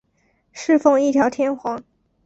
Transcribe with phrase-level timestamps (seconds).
[0.51, 1.83] 侍奉一条天皇。